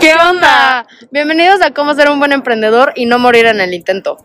[0.00, 0.86] ¿Qué onda?
[1.10, 4.16] Bienvenidos a cómo ser un buen emprendedor y no morir en el intento.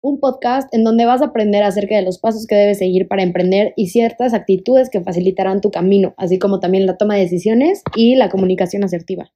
[0.00, 3.24] Un podcast en donde vas a aprender acerca de los pasos que debes seguir para
[3.24, 7.82] emprender y ciertas actitudes que facilitarán tu camino, así como también la toma de decisiones
[7.96, 9.32] y la comunicación asertiva.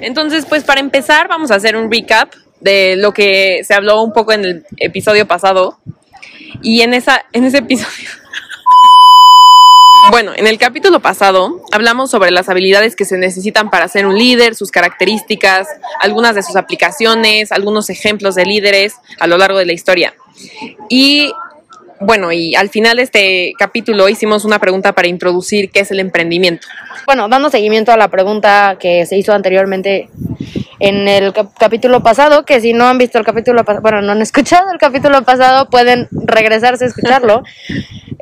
[0.00, 4.12] Entonces, pues para empezar, vamos a hacer un recap de lo que se habló un
[4.12, 5.78] poco en el episodio pasado.
[6.62, 8.08] Y en, esa, en ese episodio...
[10.10, 14.16] Bueno, en el capítulo pasado hablamos sobre las habilidades que se necesitan para ser un
[14.16, 15.68] líder, sus características,
[16.00, 20.14] algunas de sus aplicaciones, algunos ejemplos de líderes a lo largo de la historia.
[20.88, 21.30] Y
[22.00, 26.00] bueno, y al final de este capítulo hicimos una pregunta para introducir qué es el
[26.00, 26.66] emprendimiento.
[27.06, 30.08] Bueno, dando seguimiento a la pregunta que se hizo anteriormente
[30.78, 34.22] en el capítulo pasado, que si no han visto el capítulo pasado, bueno, no han
[34.22, 37.42] escuchado el capítulo pasado, pueden regresarse a escucharlo.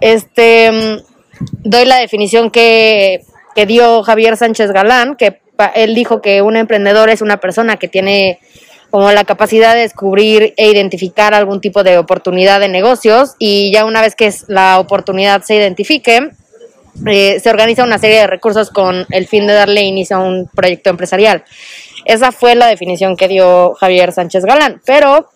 [0.01, 1.01] Este,
[1.65, 3.23] doy la definición que,
[3.55, 5.41] que dio Javier Sánchez Galán, que
[5.75, 8.39] él dijo que un emprendedor es una persona que tiene
[8.91, 13.85] como la capacidad de descubrir e identificar algún tipo de oportunidad de negocios y ya
[13.85, 16.31] una vez que la oportunidad se identifique,
[17.07, 20.49] eh, se organiza una serie de recursos con el fin de darle inicio a un
[20.49, 21.45] proyecto empresarial.
[22.05, 24.81] Esa fue la definición que dio Javier Sánchez Galán.
[24.87, 25.29] Pero,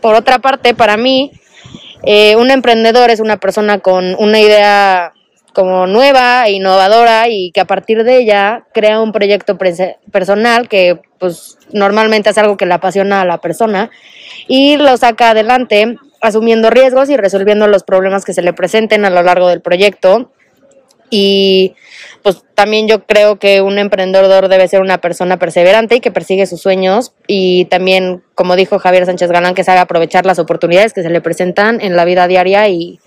[0.00, 1.32] por otra parte, para mí,
[2.04, 5.12] eh, un emprendedor es una persona con una idea
[5.58, 11.00] como nueva e innovadora y que a partir de ella crea un proyecto personal que
[11.18, 13.90] pues normalmente es algo que le apasiona a la persona
[14.46, 19.10] y lo saca adelante asumiendo riesgos y resolviendo los problemas que se le presenten a
[19.10, 20.30] lo largo del proyecto.
[21.10, 21.74] Y
[22.22, 26.46] pues también yo creo que un emprendedor debe ser una persona perseverante y que persigue
[26.46, 31.02] sus sueños y también, como dijo Javier Sánchez Galán, que sabe aprovechar las oportunidades que
[31.02, 33.00] se le presentan en la vida diaria y,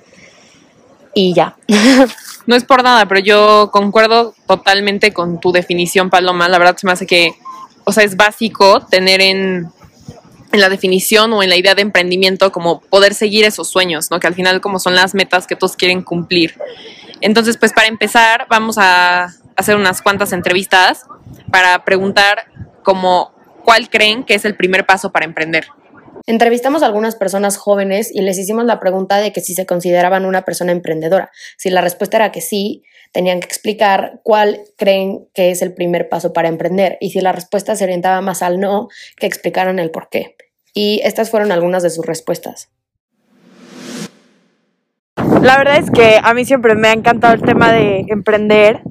[1.14, 1.56] y ya.
[2.52, 6.50] No es por nada, pero yo concuerdo totalmente con tu definición, Paloma.
[6.50, 7.36] La verdad se me hace que,
[7.86, 9.72] o sea, es básico tener en,
[10.52, 14.20] la definición o en la idea de emprendimiento como poder seguir esos sueños, ¿no?
[14.20, 16.60] Que al final como son las metas que todos quieren cumplir.
[17.22, 21.06] Entonces, pues para empezar, vamos a hacer unas cuantas entrevistas
[21.54, 22.48] para preguntar
[22.84, 23.32] como
[23.64, 25.68] cuál creen que es el primer paso para emprender.
[26.28, 30.26] Entrevistamos a algunas personas jóvenes y les hicimos la pregunta de que si se consideraban
[30.26, 31.32] una persona emprendedora.
[31.58, 36.10] Si la respuesta era que sí, tenían que explicar cuál creen que es el primer
[36.10, 36.98] paso para emprender.
[37.02, 38.88] Y si la respuesta se orientaba más al no,
[39.18, 40.36] que explicaran el por qué.
[40.74, 42.70] Y estas fueron algunas de sus respuestas.
[45.42, 48.82] La verdad es que a mí siempre me ha encantado el tema de emprender,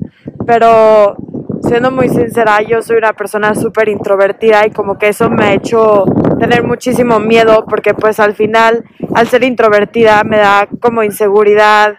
[0.47, 1.17] pero
[1.66, 5.54] siendo muy sincera, yo soy una persona súper introvertida y como que eso me ha
[5.54, 6.04] hecho
[6.38, 8.84] tener muchísimo miedo porque pues al final,
[9.15, 11.97] al ser introvertida, me da como inseguridad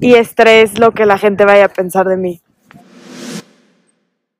[0.00, 2.40] y estrés lo que la gente vaya a pensar de mí.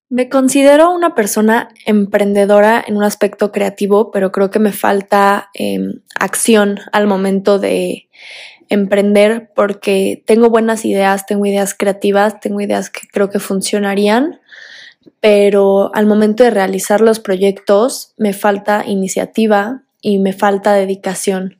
[0.08, 6.00] Me considero una persona emprendedora en un aspecto creativo, pero creo que me falta em,
[6.18, 8.08] acción al momento de
[8.68, 14.40] emprender porque tengo buenas ideas, tengo ideas creativas, tengo ideas que creo que funcionarían,
[15.20, 21.58] pero al momento de realizar los proyectos me falta iniciativa y me falta dedicación.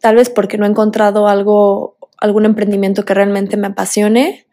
[0.00, 4.46] Tal vez porque no he encontrado algo, algún emprendimiento que realmente me apasione,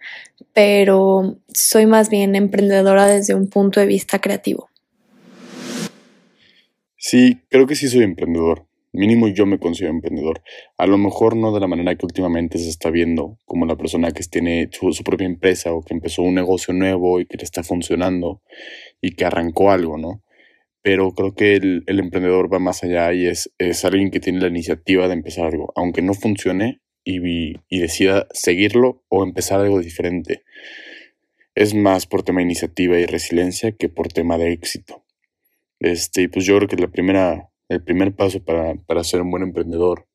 [0.53, 4.69] pero soy más bien emprendedora desde un punto de vista creativo.
[6.97, 10.41] Sí, creo que sí soy emprendedor mínimo yo me considero emprendedor.
[10.77, 14.11] A lo mejor no de la manera que últimamente se está viendo, como la persona
[14.11, 17.63] que tiene su, propia empresa o que empezó un negocio nuevo y que le está
[17.63, 18.41] funcionando
[19.01, 20.23] y que arrancó algo, ¿no?
[20.81, 24.47] Pero creo que el, emprendedor va más allá y es, es, alguien que tiene la
[24.47, 30.43] iniciativa de empezar algo, aunque no funcione y, y decida seguirlo o empezar algo diferente.
[31.55, 35.03] Es más por tema de iniciativa y resiliencia que por tema de éxito.
[35.79, 39.43] Este, pues yo creo que la primera el primer paso para, para ser un buen
[39.43, 40.07] emprendedor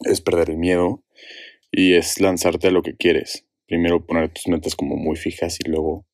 [0.00, 1.02] es perder el miedo
[1.70, 3.46] y es lanzarte a lo que quieres.
[3.66, 6.06] Primero poner tus metas como muy fijas y luego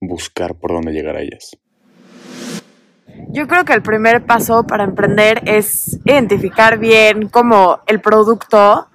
[0.00, 1.56] buscar por dónde llegar a ellas.
[3.30, 8.88] Yo creo que el primer paso para emprender es identificar bien como el producto.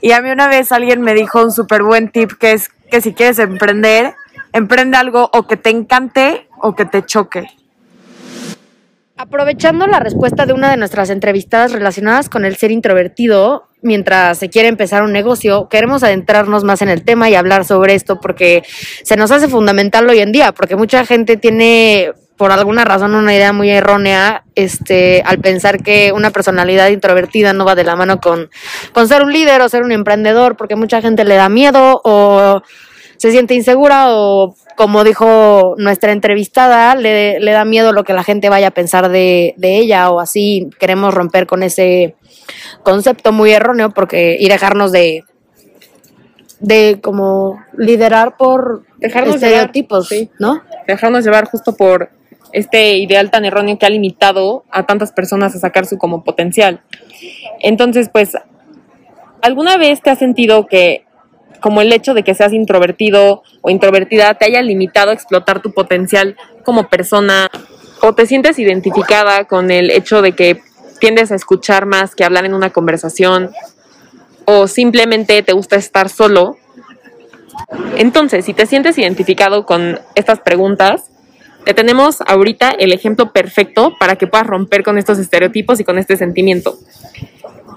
[0.00, 3.00] Y a mí una vez alguien me dijo un súper buen tip que es que
[3.00, 4.14] si quieres emprender,
[4.52, 7.46] emprende algo o que te encante o que te choque
[9.22, 14.50] Aprovechando la respuesta de una de nuestras entrevistadas relacionadas con el ser introvertido, mientras se
[14.50, 18.64] quiere empezar un negocio, queremos adentrarnos más en el tema y hablar sobre esto porque
[19.04, 23.32] se nos hace fundamental hoy en día, porque mucha gente tiene por alguna razón una
[23.32, 28.20] idea muy errónea este al pensar que una personalidad introvertida no va de la mano
[28.20, 28.50] con,
[28.92, 32.60] con ser un líder o ser un emprendedor, porque mucha gente le da miedo o
[33.22, 38.24] se siente insegura o como dijo nuestra entrevistada, le, le da miedo lo que la
[38.24, 42.16] gente vaya a pensar de, de ella o así queremos romper con ese
[42.82, 45.22] concepto muy erróneo porque y dejarnos de
[46.58, 50.30] de como liderar por Dejarnos estereotipos, llevar, sí.
[50.40, 50.60] ¿no?
[50.88, 52.10] dejarnos llevar justo por
[52.50, 56.80] este ideal tan erróneo que ha limitado a tantas personas a sacar su como potencial.
[57.60, 58.32] Entonces, pues,
[59.42, 61.04] ¿alguna vez te has sentido que
[61.62, 65.72] como el hecho de que seas introvertido o introvertida te haya limitado a explotar tu
[65.72, 67.48] potencial como persona
[68.02, 70.60] o te sientes identificada con el hecho de que
[71.00, 73.50] tiendes a escuchar más que hablar en una conversación
[74.44, 76.56] o simplemente te gusta estar solo?
[77.96, 81.10] Entonces, si te sientes identificado con estas preguntas,
[81.64, 85.98] te tenemos ahorita el ejemplo perfecto para que puedas romper con estos estereotipos y con
[85.98, 86.76] este sentimiento.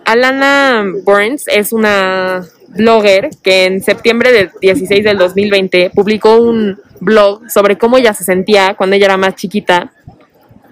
[0.06, 7.50] Alana Burns es una blogger que en septiembre del 16 del 2020 publicó un blog
[7.50, 9.92] sobre cómo ella se sentía cuando ella era más chiquita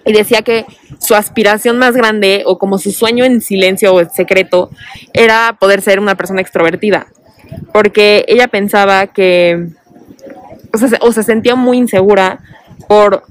[0.06, 0.66] y decía que
[1.00, 4.70] su aspiración más grande o como su sueño en silencio o en secreto
[5.14, 7.08] era poder ser una persona extrovertida
[7.72, 9.70] porque ella pensaba que
[10.74, 12.40] o, o se sentía muy insegura
[12.88, 13.24] por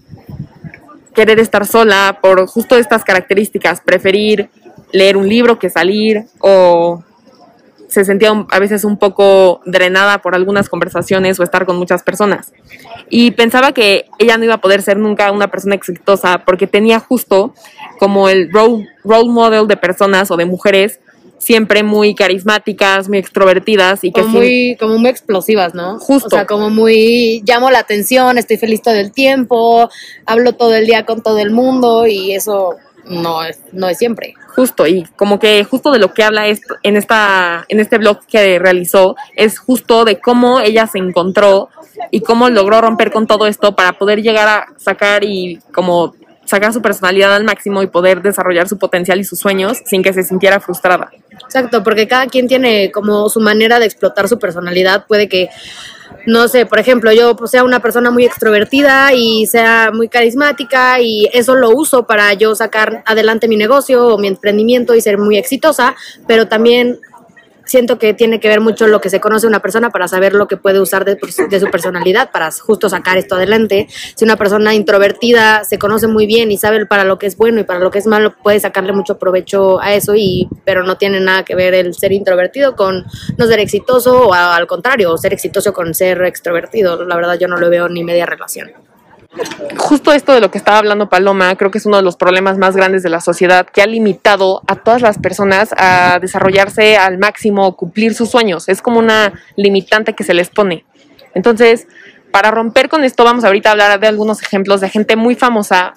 [1.14, 4.48] querer estar sola, por justo estas características, preferir
[4.92, 7.02] leer un libro que salir o
[7.88, 12.50] se sentía a veces un poco drenada por algunas conversaciones o estar con muchas personas.
[13.10, 17.00] Y pensaba que ella no iba a poder ser nunca una persona exitosa porque tenía
[17.00, 17.52] justo
[17.98, 21.00] como el role, role model de personas o de mujeres
[21.36, 25.98] siempre muy carismáticas, muy extrovertidas y que Como sin- muy, como muy explosivas, ¿no?
[25.98, 26.28] Justo.
[26.28, 29.90] O sea, como muy llamo la atención, estoy feliz todo el tiempo,
[30.24, 34.34] hablo todo el día con todo el mundo y eso no es, no es siempre.
[34.54, 38.24] Justo, y como que justo de lo que habla es, en, esta, en este blog
[38.26, 41.70] que realizó, es justo de cómo ella se encontró
[42.10, 46.14] y cómo logró romper con todo esto para poder llegar a sacar y como
[46.44, 50.12] sacar su personalidad al máximo y poder desarrollar su potencial y sus sueños sin que
[50.12, 51.10] se sintiera frustrada.
[51.30, 55.06] Exacto, porque cada quien tiene como su manera de explotar su personalidad.
[55.06, 55.48] Puede que,
[56.26, 61.00] no sé, por ejemplo, yo pues, sea una persona muy extrovertida y sea muy carismática
[61.00, 65.18] y eso lo uso para yo sacar adelante mi negocio o mi emprendimiento y ser
[65.18, 65.94] muy exitosa,
[66.26, 67.00] pero también
[67.72, 70.46] siento que tiene que ver mucho lo que se conoce una persona para saber lo
[70.46, 73.86] que puede usar de, de su personalidad para justo sacar esto adelante.
[74.14, 77.60] Si una persona introvertida se conoce muy bien y sabe para lo que es bueno
[77.60, 80.98] y para lo que es malo, puede sacarle mucho provecho a eso, y, pero no
[80.98, 83.06] tiene nada que ver el ser introvertido con
[83.38, 87.04] no ser exitoso o al contrario, ser exitoso con ser extrovertido.
[87.06, 88.91] La verdad yo no lo veo ni media relación.
[89.78, 92.58] Justo esto de lo que estaba hablando Paloma, creo que es uno de los problemas
[92.58, 97.18] más grandes de la sociedad que ha limitado a todas las personas a desarrollarse al
[97.18, 98.68] máximo, cumplir sus sueños.
[98.68, 100.84] Es como una limitante que se les pone.
[101.34, 101.86] Entonces,
[102.30, 105.94] para romper con esto, vamos ahorita a hablar de algunos ejemplos de gente muy famosa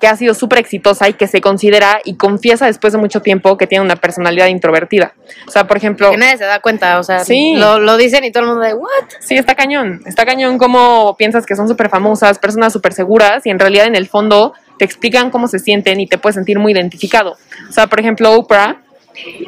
[0.00, 3.56] que ha sido súper exitosa y que se considera y confiesa después de mucho tiempo
[3.56, 5.14] que tiene una personalidad introvertida.
[5.46, 7.54] O sea, por ejemplo, Que nadie se da cuenta, o sea, Sí.
[7.56, 8.88] lo, lo dicen y todo el mundo de, ¿what?
[9.20, 10.02] Sí, está cañón.
[10.06, 13.96] Está cañón cómo piensas que son súper famosas, personas súper seguras y en realidad en
[13.96, 17.36] el fondo te explican cómo se sienten y te puedes sentir muy identificado.
[17.68, 18.82] O sea, por ejemplo, Oprah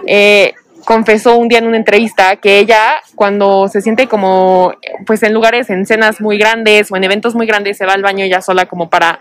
[0.06, 4.72] eh, confesó un día en una entrevista que ella cuando se siente como
[5.06, 8.02] pues en lugares, en cenas muy grandes o en eventos muy grandes se va al
[8.02, 9.20] baño ella sola como para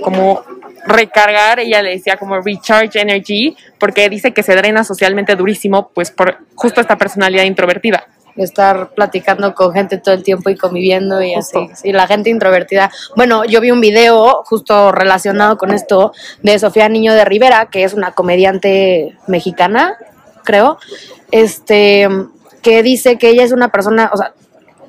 [0.00, 0.42] como
[0.86, 6.10] recargar, ella le decía como recharge energy, porque dice que se drena socialmente durísimo, pues
[6.10, 8.06] por justo esta personalidad introvertida.
[8.36, 11.70] estar platicando con gente todo el tiempo y conviviendo y así.
[11.74, 12.90] Sí, la gente introvertida.
[13.16, 16.12] Bueno, yo vi un video justo relacionado con esto
[16.42, 19.96] de Sofía Niño de Rivera, que es una comediante mexicana,
[20.44, 20.78] creo,
[21.30, 22.08] este,
[22.62, 24.34] que dice que ella es una persona, o sea,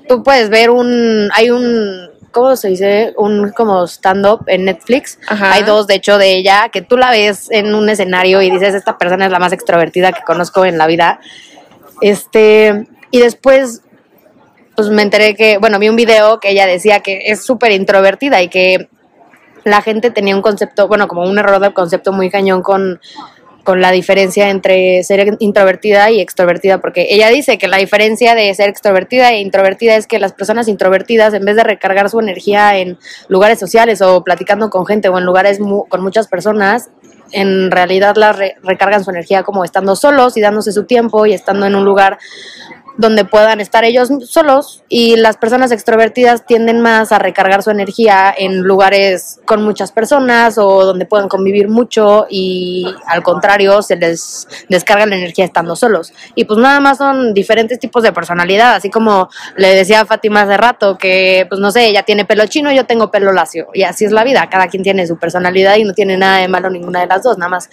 [0.08, 2.07] tú puedes ver un, hay un,
[2.38, 3.14] ¿cómo se dice?
[3.18, 5.18] Un como stand-up en Netflix.
[5.28, 5.54] Ajá.
[5.54, 8.76] Hay dos, de hecho, de ella, que tú la ves en un escenario y dices,
[8.76, 11.20] esta persona es la más extrovertida que conozco en la vida.
[12.02, 13.82] Este, y después,
[14.76, 18.40] pues me enteré que, bueno, vi un video que ella decía que es súper introvertida
[18.44, 18.88] y que
[19.64, 23.00] la gente tenía un concepto, bueno, como un error de concepto muy cañón con,
[23.68, 28.54] con la diferencia entre ser introvertida y extrovertida, porque ella dice que la diferencia de
[28.56, 32.78] ser extrovertida e introvertida es que las personas introvertidas, en vez de recargar su energía
[32.78, 32.98] en
[33.28, 35.60] lugares sociales o platicando con gente o en lugares
[35.90, 36.92] con muchas personas,
[37.34, 38.32] en realidad la
[38.64, 42.20] recargan su energía como estando solos y dándose su tiempo y estando en un lugar
[42.98, 48.34] donde puedan estar ellos solos y las personas extrovertidas tienden más a recargar su energía
[48.36, 54.48] en lugares con muchas personas o donde puedan convivir mucho y al contrario se les
[54.68, 56.12] descarga la energía estando solos.
[56.36, 60.42] Y pues nada más son diferentes tipos de personalidad, así como le decía a Fátima
[60.42, 63.84] hace rato que pues no sé, ella tiene pelo chino, yo tengo pelo lacio y
[63.84, 66.70] así es la vida, cada quien tiene su personalidad y no tiene nada de malo
[66.70, 67.70] ninguna de las dos, nada más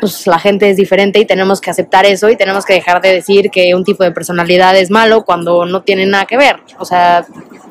[0.00, 3.12] pues la gente es diferente y tenemos que aceptar eso y tenemos que dejar de
[3.12, 6.56] decir que un tipo de personalidad es malo cuando no tiene nada que ver.
[6.78, 7.24] O sea,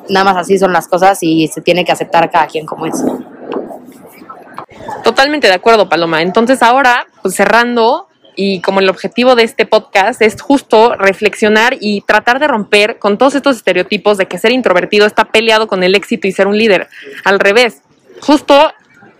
[0.08, 3.02] nada más así son las cosas y se tiene que aceptar cada quien como es.
[5.04, 6.22] Totalmente de acuerdo, Paloma.
[6.22, 12.00] Entonces ahora, pues cerrando, y como el objetivo de este podcast es justo reflexionar y
[12.02, 15.94] tratar de romper con todos estos estereotipos de que ser introvertido está peleado con el
[15.94, 16.88] éxito y ser un líder.
[17.24, 17.82] Al revés,
[18.20, 18.72] justo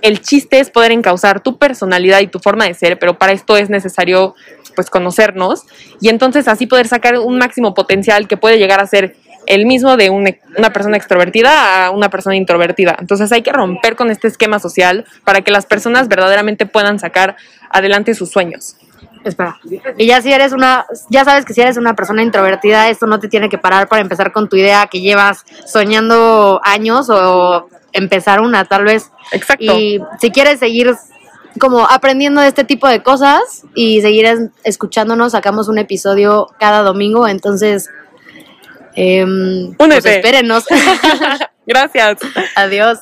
[0.02, 3.56] el chiste es poder encauzar tu personalidad y tu forma de ser, pero para esto
[3.56, 4.35] es necesario
[4.75, 5.64] pues conocernos
[6.00, 9.16] y entonces así poder sacar un máximo potencial que puede llegar a ser
[9.47, 12.97] el mismo de una persona extrovertida a una persona introvertida.
[12.99, 17.37] Entonces hay que romper con este esquema social para que las personas verdaderamente puedan sacar
[17.71, 18.76] adelante sus sueños.
[19.25, 19.61] Espera.
[19.99, 23.21] Y ya si eres una, ya sabes que si eres una persona introvertida, esto no
[23.21, 28.40] te tiene que parar para empezar con tu idea que llevas soñando años o empezar
[28.40, 29.11] una tal vez.
[29.32, 29.78] Exacto.
[29.78, 30.94] Y si quieres seguir
[31.58, 37.28] como aprendiendo de este tipo de cosas y seguir escuchándonos, sacamos un episodio cada domingo,
[37.28, 37.88] entonces
[38.94, 39.25] eh,
[39.76, 40.64] pues espérenos.
[41.66, 42.18] Gracias.
[42.56, 42.99] Adiós.